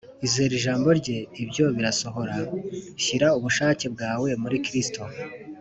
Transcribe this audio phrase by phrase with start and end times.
[0.25, 2.37] Izere ijambo Rye, ibyo birasohora.
[3.03, 5.01] Shyira ubushake bwawe muri Kristo